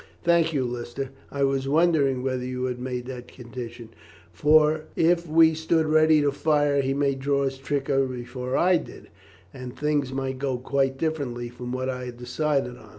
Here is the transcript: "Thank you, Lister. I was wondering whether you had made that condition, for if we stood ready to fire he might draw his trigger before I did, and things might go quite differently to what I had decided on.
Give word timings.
"Thank 0.23 0.51
you, 0.51 0.65
Lister. 0.65 1.11
I 1.29 1.43
was 1.43 1.67
wondering 1.67 2.23
whether 2.23 2.43
you 2.43 2.63
had 2.65 2.79
made 2.79 3.05
that 3.05 3.27
condition, 3.27 3.89
for 4.33 4.85
if 4.95 5.27
we 5.29 5.53
stood 5.53 5.85
ready 5.85 6.21
to 6.21 6.31
fire 6.31 6.81
he 6.81 6.91
might 6.95 7.19
draw 7.19 7.43
his 7.43 7.59
trigger 7.59 8.07
before 8.07 8.57
I 8.57 8.77
did, 8.77 9.09
and 9.53 9.77
things 9.77 10.11
might 10.11 10.39
go 10.39 10.57
quite 10.57 10.97
differently 10.97 11.51
to 11.51 11.65
what 11.65 11.87
I 11.87 12.05
had 12.05 12.17
decided 12.17 12.77
on. 12.79 12.89